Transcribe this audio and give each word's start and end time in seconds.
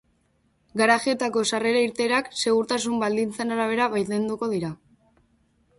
Garajeetako 0.81 1.43
sarrera-irteerak 1.49 2.31
segurtasun 2.45 2.97
baldintzen 3.05 3.57
arabera 3.59 3.91
baimenduko 3.97 4.51
dira. 4.57 4.75